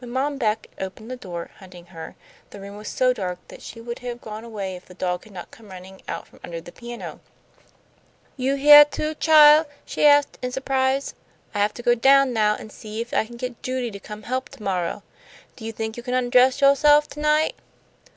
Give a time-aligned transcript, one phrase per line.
[0.00, 2.16] When Mom Beck opened the door, hunting her,
[2.50, 5.32] the room was so dark that she would have gone away if the dog had
[5.32, 7.20] not come running out from under the piano.
[8.36, 11.14] "You heah, too, chile?" she asked, in surprise.
[11.54, 14.24] "I have to go down now an' see if I can get Judy to come
[14.24, 15.04] help to morrow.
[15.54, 17.54] Do you think you can undress yo'self to night?"